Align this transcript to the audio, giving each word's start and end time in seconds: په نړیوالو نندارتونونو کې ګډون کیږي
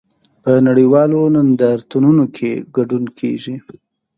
په 0.43 0.51
نړیوالو 0.67 1.19
نندارتونونو 1.35 2.23
کې 2.35 2.49
ګډون 2.75 3.05
کیږي 3.19 3.55